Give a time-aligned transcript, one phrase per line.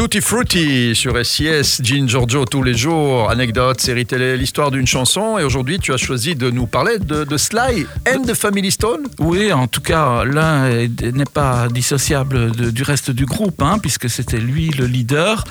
[0.00, 5.36] Tutti Frutti sur SIS, Jean Giorgio tous les jours, anecdote, série télé, l'histoire d'une chanson.
[5.38, 9.52] Et aujourd'hui, tu as choisi de nous parler de, Sly and the Family Stone Oui,
[9.52, 14.70] en tout cas, l'un n'est pas dissociable du reste du groupe, hein, puisque c'était lui
[14.70, 15.44] le leader.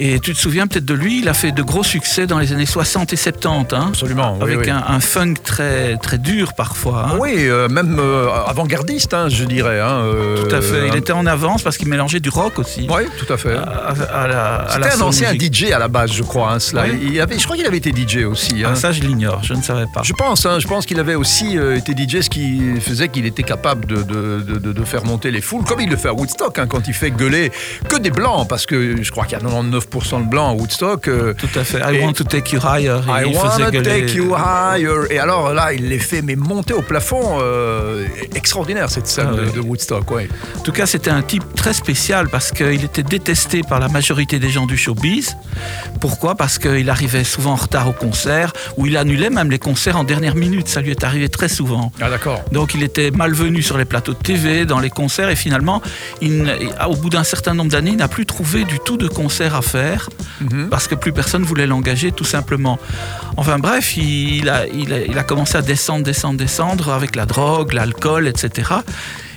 [0.00, 2.52] Et tu te souviens peut-être de lui, il a fait de gros succès dans les
[2.52, 4.70] années 60 et 70, hein, Absolument, avec oui.
[4.70, 7.08] Un, un funk très, très dur parfois.
[7.10, 7.16] hein.
[7.18, 9.80] Oui, euh, même euh, avant-gardiste, hein, je dirais.
[9.80, 10.86] hein, euh, Tout à fait.
[10.86, 12.86] Il était en avance parce qu'il mélangeait du rock aussi.
[12.88, 13.56] Oui, tout à fait.
[14.70, 15.52] C'était un ancien music.
[15.54, 16.80] DJ à la base, je crois, Sly.
[16.92, 17.08] Oui.
[17.14, 18.62] Il avait, je crois qu'il avait été DJ aussi.
[18.64, 20.02] Ah, ça, je l'ignore, je ne savais pas.
[20.04, 23.84] Je pense, je pense qu'il avait aussi été DJ, ce qui faisait qu'il était capable
[23.86, 26.56] de, de- de- de- de faire monter les foules, comme il le fait à Woodstock,
[26.60, 27.50] hein, quand il fait gueuler
[27.88, 31.08] que des blancs, parce que je crois qu'il y a 99% de blancs à Woodstock.
[31.08, 31.78] euh, Tout à fait.
[31.80, 33.00] I want to take you higher.
[33.08, 33.82] I faisait gueuler.
[34.06, 35.06] take you higher.
[35.10, 37.38] Et alors là, il les fait mais monter au plafond.
[37.40, 40.28] euh, extraordinaire cette scène Ah de, Woodstock, ouais.
[40.56, 44.38] En tout cas, c'était un type très spécial parce qu'il était détesté par la majorité
[44.38, 45.36] des gens du showbiz.
[46.00, 46.34] Pourquoi?
[46.34, 50.04] Parce qu'il arrivait souvent en retard au concert ou il annulait même les concerts en
[50.04, 50.68] dernière minute.
[50.68, 51.92] Ça lui est arrivé très souvent.
[52.00, 52.42] Ah d'accord.
[52.52, 55.82] Donc il était malvenu sur les plateaux de TV, dans les concerts, et finalement,
[56.20, 56.52] il
[56.86, 59.62] au bout d'un certain nombre d'années, il n'a plus trouvé du tout de concert à
[59.62, 59.77] faire,
[60.40, 60.68] Mhm.
[60.70, 62.78] parce que plus personne voulait l'engager, tout simplement.
[63.36, 67.26] Enfin bref, il a, il, a, il a commencé à descendre, descendre, descendre, avec la
[67.26, 68.70] drogue, l'alcool, etc.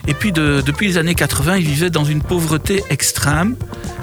[0.08, 3.56] Et puis de- depuis les années 80, il vivait dans une pauvreté extrême,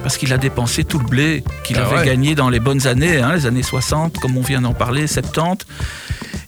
[0.02, 2.04] parce qu'il a dépensé tout le blé qu'il Ah avait ouais.
[2.06, 5.66] gagné dans les bonnes années, hein, les années 60, comme on vient d'en parler, 70.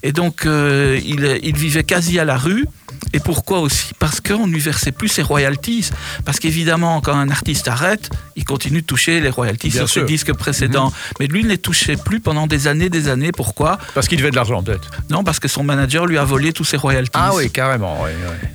[0.02, 2.66] Et donc, euh, il vivait quasi à la rue.
[3.12, 5.90] Et pourquoi aussi Parce qu'on ne lui versait plus ses royalties.
[6.24, 10.02] Parce qu'évidemment, quand un artiste arrête, il continue de toucher les royalties Bien sur sûr.
[10.02, 10.08] Mhm.
[10.08, 10.92] ses disques précédents.
[11.18, 13.32] Mais lui, il ne les touchait plus pendant des années, des années.
[13.32, 14.90] Pourquoi Parce qu'il devait de l'argent peut-être.
[15.10, 17.10] Non, parce que son manager lui a volé tous ses royalties.
[17.14, 17.98] Ah oui, carrément.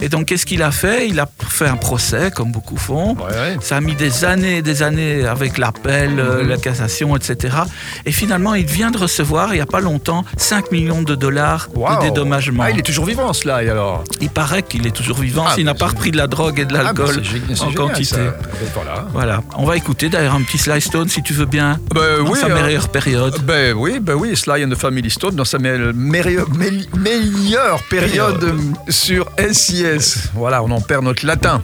[0.02, 1.08] Et donc, qu'est-ce qu'il a fait?
[1.09, 3.16] Il a fait un procès, comme beaucoup font.
[3.16, 3.58] Ouais, ouais.
[3.61, 6.50] Ça a mis des années et des années avec l'appel, euh, Mhm.
[6.50, 7.56] la cassation, etc.
[8.06, 11.67] Et finalement, il vient de recevoir, il n'y a pas longtemps, 5 millions de dollars
[11.70, 12.64] de dédommagement.
[12.66, 14.04] Ah, il est toujours vivant, Sly alors?
[14.21, 16.60] Il paraît qu'il est toujours vivant Ah, s'il n'a mais pas repris de la drogue
[16.60, 18.17] et de l'alcool en génial, quantité.
[18.76, 19.08] Voilà.
[19.11, 22.30] Voilà, on va écouter d'ailleurs un petit Sly Stone si tu veux bien, Ben dans
[22.32, 23.36] oui, sa euh, meilleure période.
[23.44, 27.82] Ben oui, ben oui, Sly and the Family Stone dans sa me- meilleure, me- meilleure
[27.89, 30.30] période euh, sur SIS.
[30.36, 31.64] Voilà, on en perd notre latin.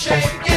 [0.00, 0.49] shame.